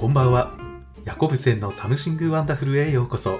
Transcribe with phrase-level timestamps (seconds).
[0.00, 0.54] こんばんは。
[1.04, 3.38] ヤコブセンの Something Wonderful へようこそ。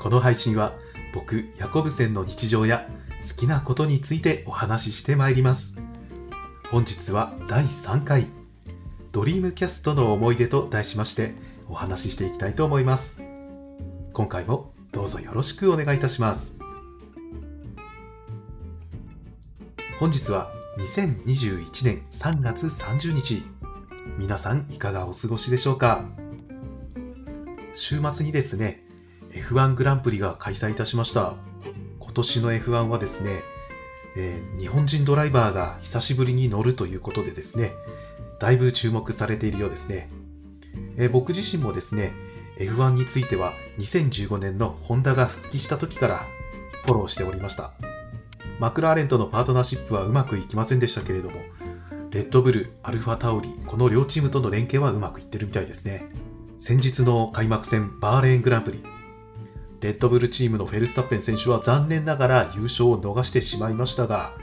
[0.00, 0.72] この配信は
[1.12, 2.88] 僕、ヤコブセンの日常や
[3.20, 5.78] 好きなことについてお話ししてまいります。
[6.70, 8.28] 本日は第3回、
[9.12, 11.34] ドリームキャストの思い出と題しまして
[11.68, 13.20] お話ししていきたいと思います。
[14.14, 16.58] 今回もどうぞよろしくお願いいたします。
[20.00, 23.51] 本日は2021年3月30日。
[24.18, 26.04] 皆さんいかがお過ごしでしょうか？
[27.74, 28.84] 週末にですね、
[29.30, 31.34] F1 グランプリが開催いたしました。
[31.98, 33.42] 今年の F1 はですね、
[34.16, 37.72] えー、日本人ドライバーが久しぶりに乗るということでですね、
[38.38, 40.10] だいぶ注目されているようですね。
[40.96, 42.12] えー、僕自身もですね、
[42.58, 46.26] F1 については2015年のホンダが復帰した時から
[46.84, 47.72] フォローしておりました。
[48.58, 51.40] マクラーレンとのパートナーシップはうまくいきませんでしたけれども、
[52.12, 56.04] レッドブル、アルファタオリ、この両チームとの連携はうまくいってるみたいですね。
[56.58, 58.84] 先日の開幕戦バーレーングランプリ、
[59.80, 64.34] レッドブルチームのフェルスタッペン選手は残念ながら優勝を逃してしまいましたが、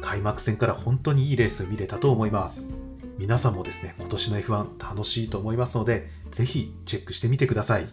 [0.00, 2.72] 開幕戦から本当にいいレース見れたと思います。
[3.18, 7.86] 皆さんもですね、今年の F1 楽しいと思いますので、ぜひチェックしてみてください。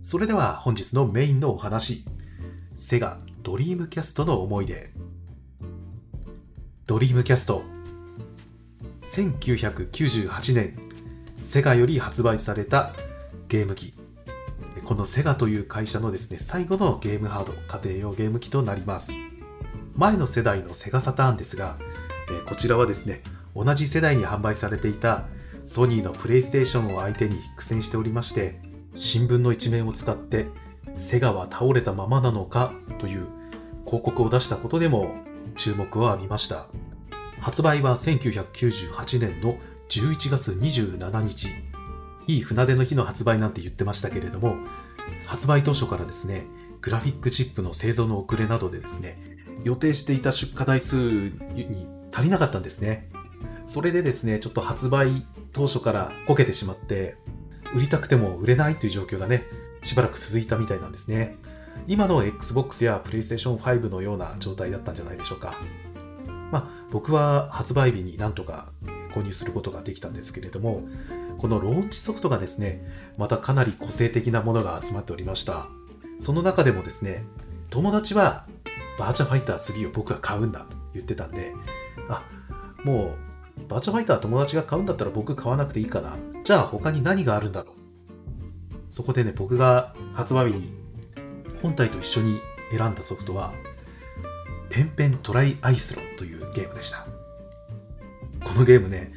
[0.00, 2.06] それでは本日のメインのお話、
[2.74, 4.90] セガドリームキャストの思い出。
[6.84, 7.62] ドリームキャスト。
[9.02, 10.76] 1998年、
[11.38, 12.92] セガより発売された
[13.46, 13.94] ゲーム機。
[14.84, 19.12] このセガという会社のですね、最後のゲームハード、家庭用ゲーム機となります。
[19.94, 21.78] 前の世代のセガサターンですが、
[22.48, 23.22] こちらはですね、
[23.54, 25.26] 同じ世代に販売されていた
[25.62, 28.60] ソニーのプレイステーションを相手に苦戦しておりまして、
[28.96, 30.48] 新聞の一面を使って
[30.96, 33.28] セガは倒れたままなのかという
[33.84, 35.14] 広告を出したことでも
[35.56, 36.66] 注目を浴びました。
[37.40, 39.56] 発売は1998年の
[39.88, 41.48] 11月27日。
[42.26, 44.56] いい船出の日の発売なんて言ってましたけれども、
[45.26, 46.46] 発売当初からですね、
[46.80, 49.18] グラフィックチップの製造の遅れなどでですね、
[49.64, 53.08] 予定していた出荷台数に足りなかったんですね。
[53.64, 57.16] それでですね、ちょっと発売当初からこけてしまって、
[57.74, 59.44] 売りたくても売れないという状況がね、
[59.82, 61.36] しばらく続いたみたいなんですね。
[61.86, 65.54] 今の Xbox や PlayStation 5のような状態だったんじゃないでしょうか。
[66.50, 68.72] まあ、僕は発売日になんとか
[69.14, 70.82] 購入することができたんですけれども、
[71.38, 75.66] このローチソフトがですね、またかなり個性的なものが集まっておりました。
[76.18, 77.24] その中でもですね、
[77.70, 78.46] 友達は
[78.98, 81.54] バーチャファイター3を僕が買うんだと言ってたんで、
[82.08, 82.22] あ、
[82.84, 83.16] も
[83.58, 86.16] うバーチャファイター友達が買うんだったら僕買わなくていいかな。
[86.44, 87.74] じゃあ他に何があるんだろう。
[88.90, 90.81] そこでね、僕が発売日に
[91.62, 92.40] 本体と一緒に
[92.76, 93.52] 選んだソフトは、
[94.68, 97.06] ペンペントライアイスロンというゲームでした。
[98.44, 99.12] このゲームね、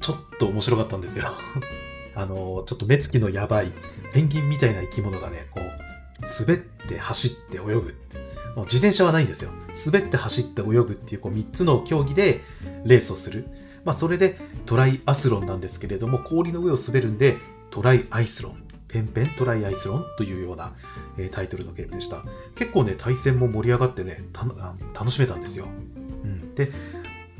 [0.00, 1.26] ちょっと面白かったんですよ
[2.14, 3.72] あの、ちょっと目つきのやばい、
[4.12, 5.64] ペンギンみたいな生き物がね、こう、
[6.46, 8.18] 滑って走って泳ぐって
[8.56, 9.50] もう自転車はないんですよ。
[9.86, 12.40] 滑って走って泳ぐっていうこう3つの競技で
[12.84, 13.46] レースをする。
[13.84, 17.36] まあそれでトライアスロンなんですけれども、氷の上を滑るんで
[17.70, 18.63] トライアイスロン。
[18.94, 20.72] ペンペントライアイスロンというような、
[21.18, 22.22] え、タイトルのゲームでした。
[22.54, 24.24] 結構ね、対戦も盛り上がってね、
[24.94, 25.66] 楽しめたんですよ。
[26.22, 26.54] うん。
[26.54, 26.70] で、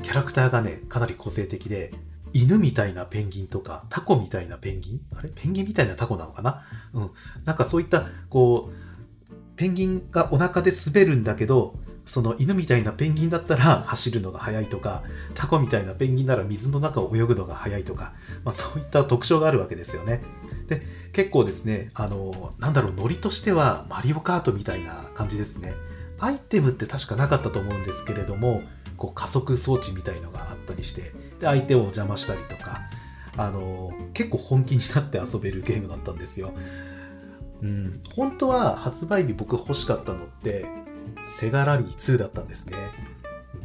[0.01, 1.93] キャラクターがね、かなり個性的で、
[2.33, 4.99] 犬みたいなペンギンとか、タコみたいなペンギン？
[5.15, 5.29] あれ？
[5.29, 6.65] ペンギンみたいなタコなのかな？
[6.91, 7.11] うん。
[7.45, 15.03] なんかそういった、こう、ペンギンがお腹で滑るんだけど、その犬みたいなペンギンだったら走るのが速いとか、
[15.35, 18.11] タコみたいなペンギンなら水の中を泳ぐのが速いとか、
[18.43, 20.21] まあそういった特徴があるわけですよね。
[20.67, 20.81] で、
[21.13, 25.73] 結構ですね、あの、なんだろう、ノリとしてはマリオカートみたいな感じですね。
[26.19, 28.63] アイテムって確かなかったと思うんですけれども、
[28.97, 31.01] こう加速装置みたいのがあったりして、
[31.39, 32.81] で、相手を邪魔したりとか、
[33.37, 36.53] あの、結構本気になって遊べるゲームだったんですよ。
[37.61, 40.65] うん、本当は発売日僕欲しかったのって、
[41.25, 42.77] セガラリー2だったんですね。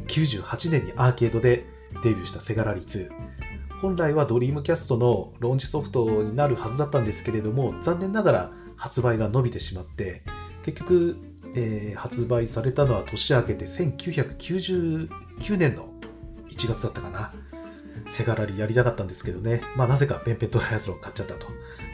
[0.07, 1.65] 98年にアーケードで
[2.03, 3.40] デビューしたセガラリー2。
[3.81, 10.21] 本来はドリームキャストのローンチソフトになるはずだったんですけれども、残念ながら発売が伸びてしまって、
[10.63, 11.17] 結局、
[11.55, 15.09] えー、発売されたのは年明けて1999
[15.57, 15.89] 年の
[16.47, 17.33] 1月だったかな。
[18.05, 19.61] セガラリやりたかったんですけどね。
[19.75, 21.47] まあなぜかペンペントライアスロン買っちゃったと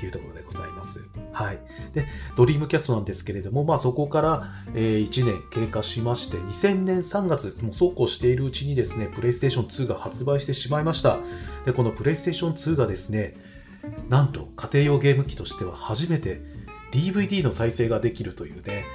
[0.04, 1.08] いうところでございます。
[1.34, 1.60] はい。
[1.94, 2.06] で、
[2.36, 11.20] ドリームキャストなんですけれども、まあそこから、えー、1年経過しまして、2000年3月、もうそうこうしているうちにですね、プレイステーション2が発売してしまいました。
[11.66, 13.36] で、このプレイステーション2がですね、
[14.10, 16.42] なんと家庭用ゲーム機としては初めて
[16.92, 18.86] DVD の再生ができるというね、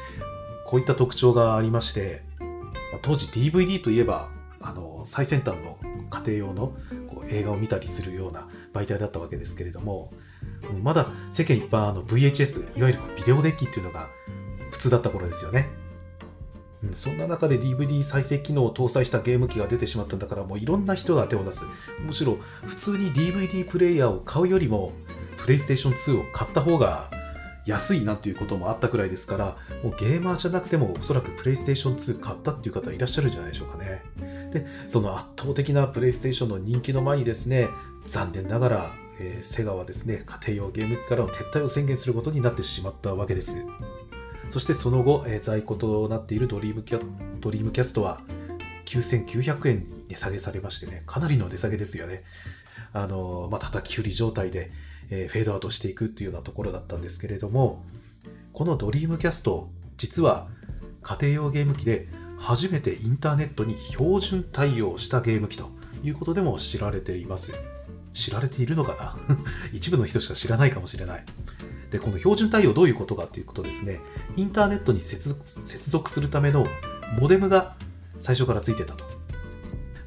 [0.66, 2.22] こういった特徴がありまして、
[3.02, 5.78] 当時 DVD といえば、あの、最先端の
[6.12, 6.74] 家庭用の
[7.08, 10.12] こう映画を見たりするような媒体だったわけですけれども、
[10.82, 14.08] まだ世間一般あの VHS、いわゆるビデオデッキっていうのが
[14.70, 15.68] 普通だった頃ですよね。
[16.84, 21.64] うん、そんな中で DVD 再生機能を搭載したゲーム機が出てしまったんだからもういろんな人が手を出す。
[22.04, 24.92] むしろ普通に DVD プレイヤーを買うよりも
[25.36, 27.10] プレイステーション2を買った方が
[27.64, 34.02] 安いなんていうこともあったくらいですから、もうゲーマーじゃなくてもおそらくプレイステーション2買ったっていう方いらっしゃるんじゃないでしょうかね。
[34.52, 37.68] で、その圧倒的なプレイステーションの人気の前にですね、
[38.04, 38.90] 残念ながら、
[39.20, 43.64] えー、セガはですね、家庭用ゲーム機からの撤退を宣言することになってしまったわけです。
[44.50, 47.02] そしてその後、えー、在庫となっているドリームキャ
[47.40, 48.20] ドリームキャストは
[48.84, 52.24] 9900円に値下げされましてね、かなりの値下げですよね。
[52.92, 54.70] あのー、まあ、叩き売り状態で、
[55.10, 57.84] え、フェードアウトしていくっていうようなところだったんですけれども、
[58.52, 60.48] このドリームキャスト、実は
[61.02, 62.08] 家庭用ゲーム機で
[62.42, 65.70] 初めてインターネットに標準対応したゲーム機と
[66.02, 67.54] いうことでも知られています。
[68.12, 69.36] 知られているのかな？
[69.72, 71.24] 一部の人しか知らないかもしれない。
[71.90, 74.00] で、この標準対応どういうことかということですね、
[74.34, 75.28] インターネットに接
[75.78, 76.66] 続するための
[77.20, 77.76] モデムが
[78.18, 79.04] 最初からついてたと。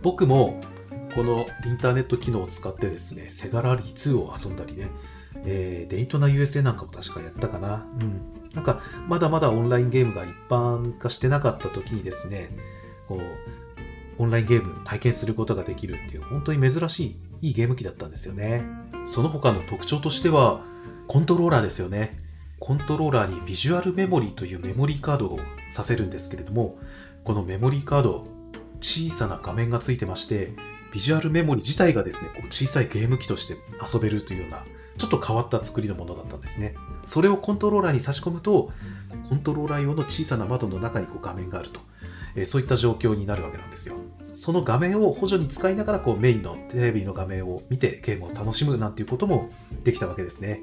[0.01, 0.61] 僕も
[1.15, 4.89] このインターネット機能を使ってですね、セガラリー2を遊んだりね、
[5.45, 7.87] えー、デイトナ USA なんかも確かやったかな。
[8.01, 8.34] うん。
[8.55, 12.49] なんか、まだまだオンラインゲームが一般化してなかった時にですね、
[13.07, 13.21] こう、
[14.17, 18.63] オンラインゲーム体験することができるっていう、本当に珍しい、いいゲーム機だったんですよね。
[19.03, 20.63] その他の特徴としては、
[21.07, 22.23] コントローラーですよね。
[22.59, 26.77] コントローラーにビジュアルメモリーというメモリーカードをさせるんですけれども、
[27.23, 28.25] このメモリーカード、
[28.79, 30.53] 小さな画面がついてまして、
[30.93, 33.57] ビジュアルメモリ自体がですね、こう小さいゲーム機として
[33.93, 34.63] 遊べるというような、
[34.97, 36.75] ちょっと変わった作りのものだったんですね。
[37.05, 38.71] それをコントローラーに差し込むと、
[39.29, 41.79] コントローラー用の小さな窓の中にこう画面があると。
[42.35, 43.95] え、そういった状況になるわけなんですよ。
[44.33, 49.49] その画面を補助に使いながらこうメインのテレビの画面を見てゲームを楽しむなんていうことも
[49.83, 50.61] できたわけですね。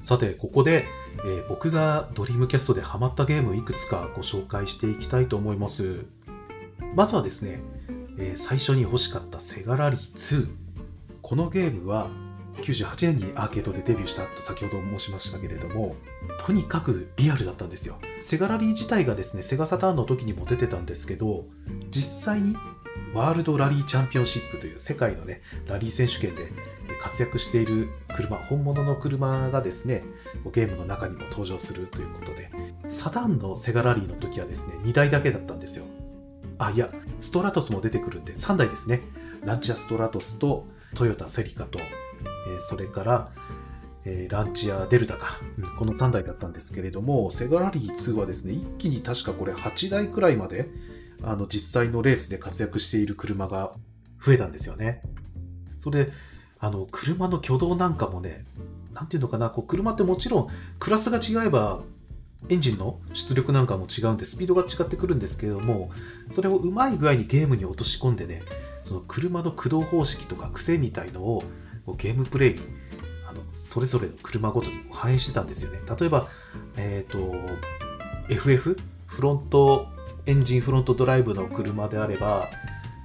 [0.00, 0.86] さて、ここで、
[1.24, 6.04] えー、僕がドリームキャストでハマったゲームいくつかご紹介していきたいと思います。
[6.96, 7.62] まずはですね、
[8.18, 10.50] えー、最初に欲しかったセガラリー2。
[11.20, 12.08] このゲームは
[12.56, 15.96] 98年にアーケードでデビューしたと先ほど申しましたけれども、
[16.44, 17.98] とにかくリアルだったんですよ。
[18.20, 21.46] セガラリー自体がですね、セガサターンの時にも出てたんですけど、
[21.90, 22.56] 実際に
[23.14, 26.48] ワールドラリーチャンピオンシップという世界のね、ラリー選手権で
[27.02, 30.02] 活躍している車、本物の車がですね、
[30.52, 32.50] ゲームの中にも登場するということで、
[32.86, 35.84] サタンのセガラリーの時はですね、2台だけだったんですよ。
[36.58, 36.90] あ、いや、
[37.20, 39.00] ストラトスも出てくるんで、3台ですね。
[39.44, 41.80] ランチアストラトスとトヨタセリカと、
[42.48, 43.30] え、それから、
[44.04, 50.68] え、ランチアデルタか、うん、この3台だったんですけれども、セガラリー2はですね、一気に確かこれ8台くらいまで、
[51.22, 53.72] あの、実際のレースで活躍している車が
[54.20, 55.02] 増えたんですよね。
[55.78, 56.12] それで、
[56.58, 58.44] あの、車の挙動なんかもね、
[58.92, 60.48] なんていうのかな、こう車ってもちろん
[60.78, 61.82] クラスが違えば
[62.48, 65.90] エンジンの出力なんかも違うんでスピードが違ってくるんですけれども
[66.30, 68.42] それをうまい具合にゲームに落とし込んでね
[68.82, 71.44] その車の駆動方式とか癖みたいのを
[71.98, 72.60] ゲームプレイに
[73.28, 75.80] あのそれぞれの車ごとに反映してたんですよね。
[75.98, 76.28] 例えば
[76.76, 77.34] えっ、ー、と
[78.28, 78.76] FF
[79.06, 79.88] フロント
[80.26, 82.48] エンジンフロントドライブの車であれば、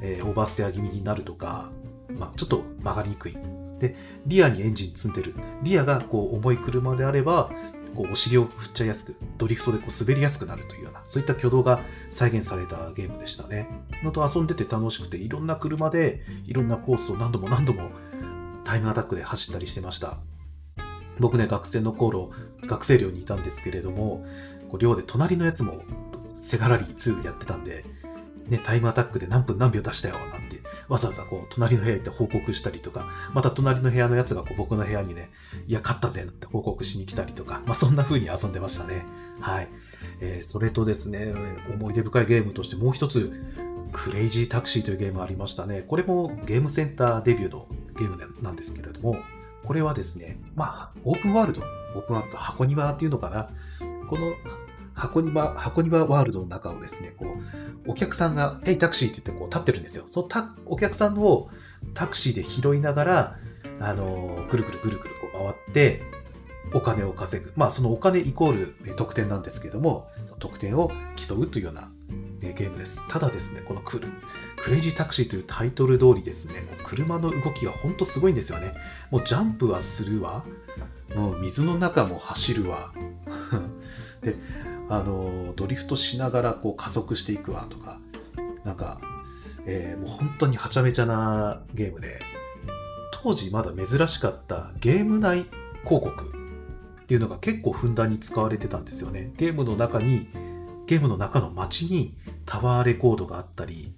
[0.01, 1.69] えー、オーバーステア気味になるとか、
[2.17, 3.37] まあ、ちょっと曲がりにくい。
[3.79, 5.33] でリアにエンジン積んでる。
[5.63, 7.51] リアがこう重い車であれば
[7.97, 11.81] こうお尻を振っちゃいやすく、ドリフトでこう滑りやすくなるというような、そういった挙動が
[12.11, 13.67] 再現されたゲームでしたね。
[14.03, 17.89] のと遊んでて楽しくて、いろんな車で、いろんなコースを何度も何度も
[18.67, 20.17] タイムアタックで走ったりしてました。
[21.19, 22.31] 僕ね、学生の頃、
[22.63, 24.25] 学生寮にいたんですけれども、
[24.69, 25.83] こう寮で隣のやつも
[26.37, 27.85] セガラリー2やってたんで、
[28.49, 30.59] ね、タイムアタックで何分何秒出したよ、なんて
[30.89, 35.29] わざわざこう、隣の部屋行って報告したりとか、また隣の部屋のやつがこう僕の部屋にね、
[35.65, 39.05] いや、勝ったぜって報告しに来たりとか、まあそんな風に遊んでましたね。
[39.39, 39.69] はい。
[40.19, 41.33] えー、それとですね、
[41.73, 43.31] 思い出深いゲームとしてもう一つ、
[43.93, 45.83] クレイジータクシーというゲームありましたね。
[45.87, 47.67] これもゲームセンターデビューの
[47.97, 49.17] ゲームなんですけれども、
[49.63, 51.61] これはですね、まあ、オープンワールド、
[51.95, 53.49] オープンワールド、箱庭っていうのかな。
[54.07, 54.33] この
[54.93, 57.25] 箱庭、箱庭ワールドの中をですね、こ
[57.85, 60.05] う、お客さんが、ヘイタクシーって言ってこう立ってるんですよ。
[60.07, 61.49] そのたお客さんを
[61.93, 63.39] タクシーで拾いながら、
[63.79, 66.01] あの、ぐるぐるぐるぐるこう回って、
[66.73, 67.53] お金を稼ぐ。
[67.55, 71.89] まあ、そのお金イコール得点なんですけども、得点を競うというような
[72.41, 73.07] えゲームです。
[73.07, 74.07] ただですね、このクル
[74.57, 78.73] クレイジータクシーというタイトル通りですね、車の動きがほんとすごいんですよね。
[79.11, 80.43] もうジャンプはするわ、
[81.15, 82.91] もう水の中も走るわ。
[84.21, 84.35] で、
[84.89, 87.99] あのドリフトしながらこう加速していくわとか
[88.67, 88.99] なんか、
[89.65, 92.19] えー、もう本当にはちゃめちゃなゲームで、
[93.11, 95.45] 当時まだ珍しかったゲーム内
[95.85, 96.25] 広告
[97.03, 99.31] っていうのが結構ふんだんに使われてたんですよね。
[99.37, 100.27] ゲームの中に、
[100.87, 103.93] ゲームの中の街にタワーレコードがあったり、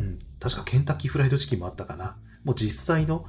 [0.00, 2.16] うん、確かケンタッキーフライドチキンもあったかな。
[2.42, 3.26] もう実際の、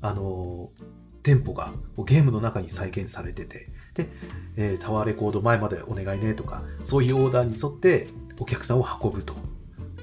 [0.00, 0.84] あのー、
[1.22, 1.72] 店舗が
[2.04, 4.08] ゲームの中に再現されてて、で、
[4.56, 8.08] えー、タワーレコード前までお願いねとか、そういうオーダーに沿って
[8.40, 9.34] お客さんを運ぶと。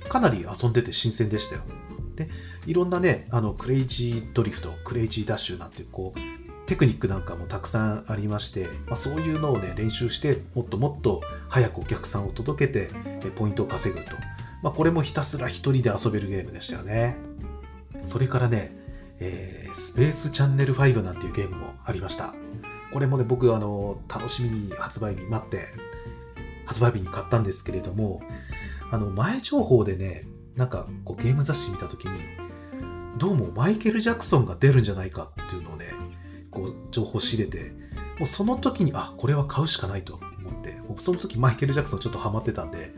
[0.07, 1.61] かなり遊んでて新鮮でしたよ。
[2.15, 2.29] で、
[2.65, 6.38] いろんなね、あの、 Crazy Drift、Crazy Dash なんていう、こう、
[6.69, 12.91] テクニックなんかもたくさんありまして、まあ、そういうのをね、練習して、もっともっと早くお客さんを届けて、
[13.31, 14.11] ポイントを稼ぐと。
[14.61, 17.17] まあ、これもひたすら一人で遊べるゲームでしたよね。
[18.03, 18.77] それからね、
[19.17, 22.35] えー、スペースチャンネル5なんていうゲームもありました。
[22.93, 25.65] これもね、僕、あの、楽しみに発売日待って、
[26.67, 28.21] 発売日に買ったんですけれども、
[28.91, 32.11] あの、前情報でね、なんか、こう、ゲーム雑誌見たときに、
[33.17, 35.85] どうもマイケル・ジャクソンが出るんじゃないかっていうのをね、
[36.59, 37.71] こう、情報仕入れて、
[38.19, 42.91] もうその時に、あ、これは買うしかないと思って僕、その時マイケル・ジャクソンちょっとハマってたんで、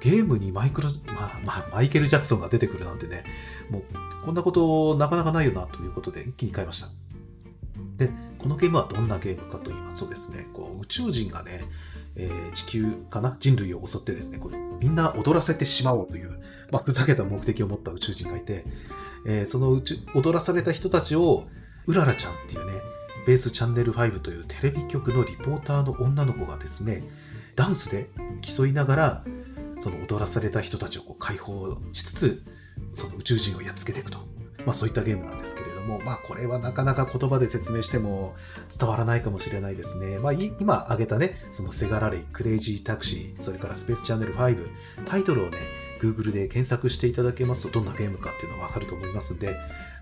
[0.00, 3.24] ゲームにマイクロ、まあ、まあ、マイケル・ジャクソンが出てくるなんてね、
[3.70, 3.82] もう、
[4.24, 6.88] こんなことなかなかないよなということで一気に買いました。
[7.96, 11.64] で、このゲームはどんなゲームかと言いますとですね、こう宇宙人がね、
[12.16, 13.36] えー、地球かな？
[13.40, 18.64] 人類を襲ってですね、こうみんな踊らせてしまおうという、まあ、ふざけた目的を持った宇宙人がいて、
[19.26, 21.46] えー、その宇宙踊らされた人たちを、
[21.86, 22.80] うららちゃんっていうね、
[23.26, 27.02] ベースチャンネル5というテレビ局のリポーターの女の子がですね、
[27.56, 28.10] ダンスで
[28.42, 29.24] 競いながら、
[29.80, 32.42] その踊らされた人たちをこう解放しつつ、
[32.94, 34.18] その宇宙人をやっつけていくと。
[34.64, 38.34] まあそういったゲームなんですけれども、まあこれはなかなか言葉で説明しても
[38.78, 40.18] 伝わらないかもしれないですね。
[40.18, 44.68] まあ今挙げたね、そのセガラレイ、クレイジータクシー、それからスペースチャンネル5、
[45.04, 45.58] タイトルをね、
[46.04, 49.56] Google で検索していただけますとどんなゲームかっていうのがわかると思いますんで、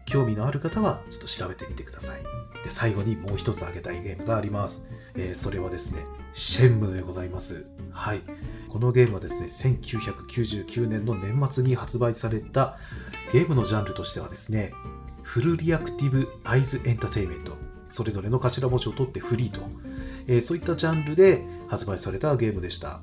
[0.05, 2.23] 興味のある方はちょっと調べてみてください。
[2.65, 4.91] で、最後にもう一つ挙げたいゲームがあります。
[5.15, 7.67] えー、それはですね、シェンムーでございます。
[7.93, 8.21] はい。
[8.69, 12.79] このゲームはですね、1999年の年末に発売された
[13.33, 14.73] ゲームのジャンルとしてはですね、
[15.23, 17.53] Full Reactive Eyes Entertainment、
[17.89, 19.61] それぞれの頭文字を取って FREE と、
[20.27, 23.01] えー、そういったジャンルで発売されたゲームでした。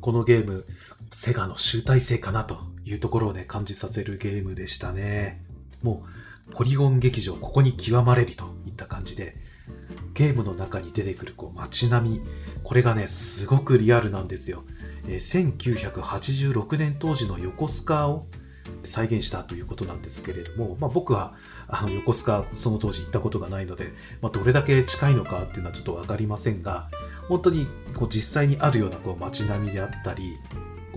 [0.00, 0.66] このゲーム、
[1.12, 5.42] セガの集大成かなというところをね、感じさせるゲームでしたね。
[5.82, 6.04] も
[6.50, 9.36] う、ポリゴン劇場、ここに極まれりといった感じで、
[10.14, 12.22] ゲームの中に出てくるこう街並み、
[12.64, 14.64] これがね、すごくリアルなんですよ。
[15.06, 18.26] えー、1986年当時の横須賀を
[18.84, 21.34] 再現したということなんですけれども、まあ、僕は
[21.68, 26.88] あの横須賀その当時行ったことがないので、まあ、どれだけ近いのかっていうのはちょっと分かりませんが
[27.28, 30.24] 本当にこう実際にあるようなこう街並みであったり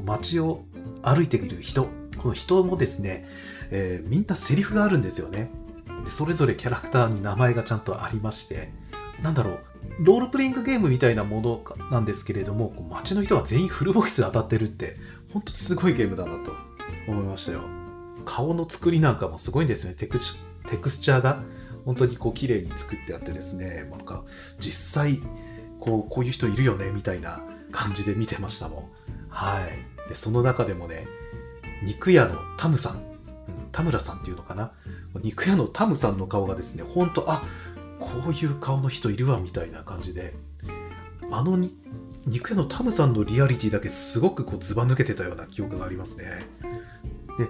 [0.05, 0.63] 街を
[1.01, 3.27] 歩いている人この人もですね、
[3.71, 5.51] えー、みんなセリフがあるんですよね。
[6.03, 8.71] でそれぞれキャラクターに名前がちゃんとありまして
[9.21, 9.59] なんだろう
[9.99, 14.97] ロールプレイングゲームみたいなものなんですけれども街の人が全員フルボイスで当たってるって
[15.33, 16.53] 本当にすごいゲームだなと
[17.07, 17.61] 思いましたよ。
[18.25, 19.95] 顔の作りなんかもすごいんですよね。
[19.95, 20.19] テク
[20.67, 21.43] テクスチャーが
[21.85, 24.23] 本当にこう綺麗に作ってあってですねなんか
[24.59, 25.21] 実際
[25.79, 28.89] こうこういう人いるよねみたいな感じで見てましたもん。
[29.29, 29.94] はい。
[30.07, 31.07] でその中でもね
[31.83, 33.01] 肉屋のタムさん、うん、
[33.71, 34.71] 田村さんっていうのかな
[35.21, 37.43] 肉屋のタムさんの顔がですね本当あ
[37.99, 40.33] こういう顔の人いるわみたいな感じで
[41.31, 41.57] あの
[42.25, 46.25] 肉屋のタムさんのリアリティだけすごくこうずば抜けてたような記憶がありますね。
[47.37, 47.47] で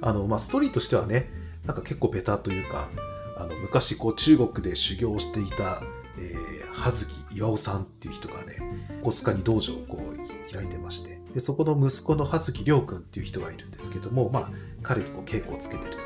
[0.00, 1.30] あの、まあ、ストーリーとしてはね
[1.64, 2.88] なんか結構ベタというか
[3.36, 5.82] あの昔こう中国で修行していた、
[6.18, 14.50] えー、葉月岩尾さんっていう人がね小須賀に道場をこう開いてましてでそこの息子の葉月亮君っていう人がいるんですけども、まあ、
[14.82, 15.98] 彼にこう稽古をつけてると。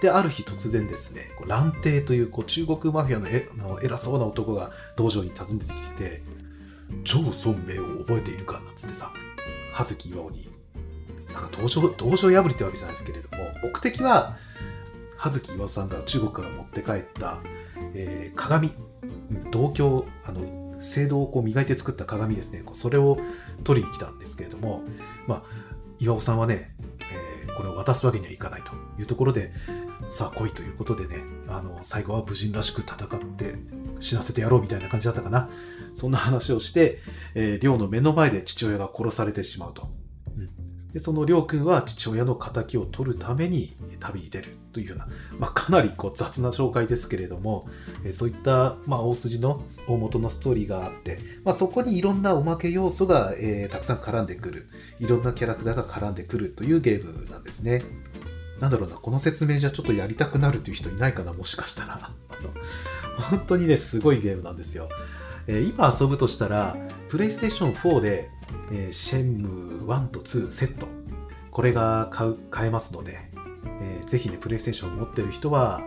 [0.00, 6.22] で、ある日突然ですね、こう蘭亭というこう中国マフィアのえの偉そうな男が道場に訪ねてきてて、
[7.04, 8.54] 超尊名を覚えているか？
[8.54, 9.12] なんつってさ、
[9.72, 10.48] 葉月岩尾に、
[11.28, 14.36] なんか道場、道場破りってわけじゃないですけれども、目的は、
[15.16, 17.38] 葉月岩尾さんが中国から持って帰った、
[17.94, 18.72] えー、鏡、
[19.50, 23.18] 銅鏡、あの、聖堂をこう磨いて作った鏡ですね、それを
[23.64, 24.82] 取りに来たんですけれども、
[25.26, 25.42] まあ、
[25.98, 29.52] 岩尾さんはね、えー、これを渡すわけにはいかないというところで、
[30.08, 33.54] さあ来いということでね、あの、最後は武人らしく戦って
[34.00, 35.48] 死なせてやろうみたいな感じだったかな。
[35.94, 36.98] そんな話をして、
[37.34, 39.88] えー、亮の目の前で父親が殺されてしまうと。
[40.36, 44.56] うん、でその亮君は父親の仇を取るために旅に出る。
[44.72, 47.68] というような、まあ、かなりこう雑な紹介ですけれども、
[48.04, 54.68] えそういった、まあ、大筋の大元のストーリーがあって、まあ、そこにいろんなおまけ要素が、えー、たくさん絡んでくる。
[55.00, 57.82] いろんなキャラクターが絡んでくるというゲームなんですね。
[58.60, 61.94] なんだろうなこの説明じゃちょっとやりたくなるという人いないかなもしかしたら。
[62.28, 62.54] あの
[63.30, 64.88] 本当にねすごいゲームなんですよ、
[65.46, 66.76] えー、今遊ぶとしたら
[67.08, 68.30] プレイステーション4で、
[68.72, 70.86] えー、シェンム1と2セット。
[71.50, 73.18] これが買う買えますので
[73.82, 75.82] えー、ぜひね、プレイステーションを持ってる人は、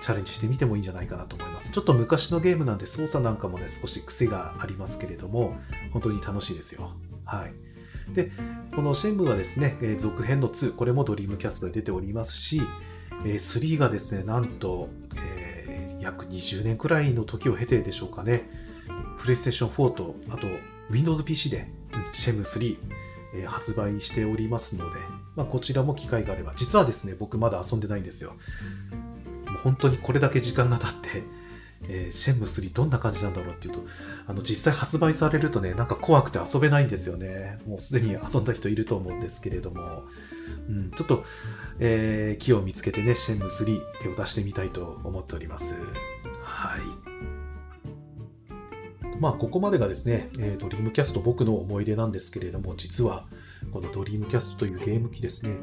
[0.00, 1.72] チャレンジしてみてもいいんじゃないかなと思います。
[1.72, 5.56] ちょっと昔のゲームなんで操作なんかもね、少し癖がありますけれども、
[5.92, 6.92] 本当に楽しいですよ。
[7.24, 8.14] はい。
[8.14, 8.30] で、
[8.74, 12.60] このシェンムはですね、えー、続編の2、これもドリームキャストで出ておりますし、
[13.24, 18.48] えー、3がですね、なんと、えー、約20年くらいの時を経てでしょうかね、
[19.18, 20.46] プレイステーション4と、あと
[20.90, 22.76] Windows PC で、うん、シェム3、
[23.36, 25.00] え発売しておりますので、
[25.36, 28.30] まあ、こちらも機会があれば、実はですね、僕まだ遊んでないんですよ。
[29.46, 31.22] もう本当にこれだけ時間が経って、
[31.88, 33.84] えー、シェンム3どんな感じなんだろうっていうと、
[34.26, 37.58] あの、実際発売されるとね、なんか怖くて遊べないんですよね。
[37.66, 40.04] もうすでに遊んだ人いると思うんですけれども、
[40.68, 41.24] うん、ちょっと、
[41.78, 45.74] えー、木を見つけてね、シェンム3手を出してみたいと思っております。
[46.42, 46.80] はい。
[49.20, 53.26] まあ、ここまでがですね、えー、ドリムキャスト僕の思い出なんですけれども、実は、
[53.72, 55.56] このドリームキャストというゲーム機ですね、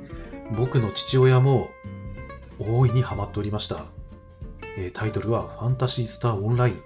[0.56, 1.70] 僕の父親も
[2.60, 3.86] 大いにハマっておりました。
[4.78, 6.82] えー、タイトルはファンタシースターオンライン。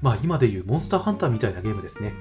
[0.00, 2.12] まあ今でいうモンスターハンターみたいなゲームですね。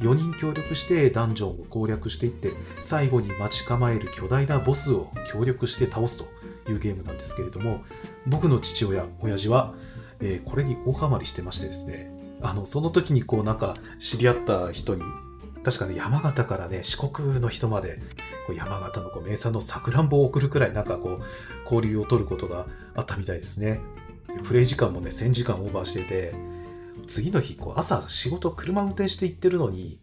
[0.00, 7.84] 4人協力してダンジョンを攻略していって、最後に待ち構える巨大なボスを協力して倒すというゲームなんですけれども、
[8.26, 9.74] 僕の父親、親父は、
[10.20, 12.12] えー、これに大ハマりしてましてですね、
[12.42, 15.02] あの、その時にこうなんか知り合った人に
[15.64, 17.98] 確かね、山形からね、四国の人まで、
[18.46, 21.22] こう山形のこう名産のさくらんぼを送るくらい、なんかこう、
[21.64, 23.80] 交流を取ることがあったみたいですね。
[24.44, 26.34] プレイ時間もね、1000時間オーバーしてて、
[27.06, 30.00] 次の日、朝仕事、車運転して行ってるのに、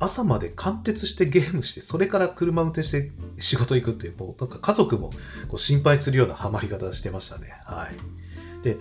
[0.00, 5.10] 朝まで貫徹してゲームして、それから車運転して仕事行くっていう、もうなんか家族も
[5.48, 7.52] こう心配するようなハマり方してましたね。
[7.64, 8.64] はい。
[8.64, 8.78] で、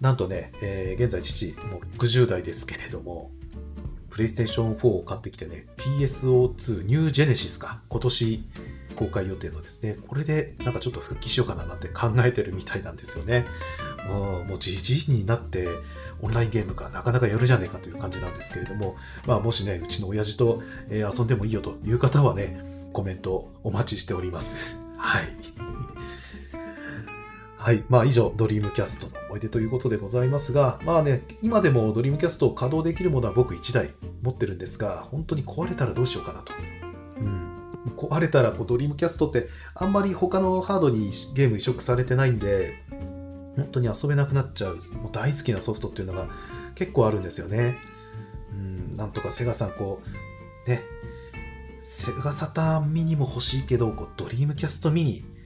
[0.00, 3.32] なんとね、えー、現在父、もう60代ですけれども、
[4.10, 8.44] プレイステーション4を買ってきてね、PSO2 ニュージェネシスか、今年
[8.96, 13.46] 公開予定のですね、これでなんかちょっと復帰しようかななんて考えてるみたいなんですよね。
[14.08, 15.68] もう、もうじじいになって
[16.20, 18.96] オンラインゲームかなかなかやるじゃねえかという感じなんですけれども、
[19.26, 24.78] まあもしね、うちの親父と、え遊んでもいいよという方はね、コメントお待ちしております。
[24.98, 25.59] はい。
[27.70, 27.84] はい。
[27.88, 33.90] まあ以上、ドリームキャストの思い出ということでございますが、まあね、今でもドリームキャストを稼働できるものは僕1台
[34.22, 36.52] 持ってるんですが、本当に壊れたらどうしようかなと。
[37.18, 37.70] うん。
[37.96, 42.74] 壊れたらこうドリームキャストってあんまり他のハードにゲーム移植されてないんで、
[43.54, 46.26] 本当に遊べなくなっちゃう、もう大好きなソフトっていうのが
[46.74, 47.78] 結構あるんですよね。
[48.50, 50.02] うん、なんとかセガさん、こ
[50.66, 50.82] う、ね、
[51.82, 55.39] セガサターンミニも欲しいけど、こうドリームキャストミニ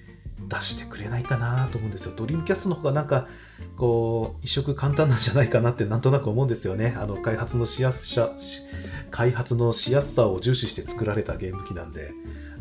[0.48, 2.14] 出してくれないかなと思うんですよ。
[2.16, 3.28] ドリームキャストの方がなんか、
[3.76, 6.94] こう、移植簡単なんじゃないかなってなんとなく思うんですよね。
[6.98, 8.30] あの、開発のしやすさ、
[9.10, 12.12] 開発のしやすさを重視して作られたゲーム機なんで、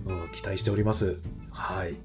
[0.06, 1.18] うん、期待しております。
[1.52, 1.96] はい。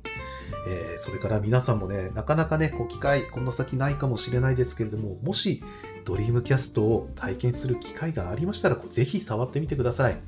[0.66, 5.62] えー、それから皆さんもね、なかなかね、こう機会、この先ないかもしれないですけれども、もし、
[6.04, 10.18] ドリームキャストを体験する機会がありましたら、ぜひ触ってみてください。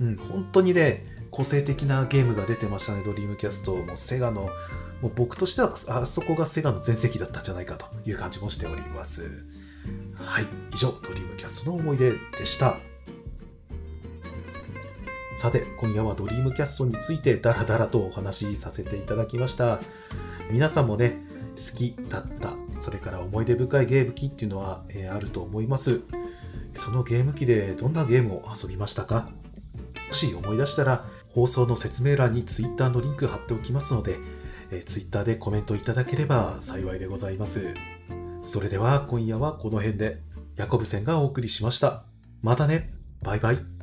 [0.00, 3.74] うん、本当にね、個性的なゲームが出てましたね、ドリームキャスト。
[3.74, 4.50] もうセガの、
[5.00, 9.42] もう僕としてはあそこがセガの全盛期だったんじゃないかという感じもしております。
[10.14, 12.76] はい、以上、ドリームキャストの思い出でした。
[15.38, 19.80] さて、今夜はドリームキャストについてダラダラとお話しさせていただきました。
[20.50, 21.24] 皆さんもね、
[21.56, 26.02] 好きだった、それから思い出深いゲーム機っていうのは、えー、あると思います。
[26.74, 29.30] そのゲーム機でどんなゲームを遊びましたか？
[30.08, 34.18] もし思い出したら、放送の説明欄に Twitter のリンク貼っておきますので、
[34.70, 37.74] えー、Twitter でコメントいただければ幸いでございます。
[38.42, 40.20] それでは今夜はこの辺で、
[40.56, 42.04] ヤコブセンがお送りしました。
[42.42, 42.92] またね。
[43.22, 43.81] バイバイ。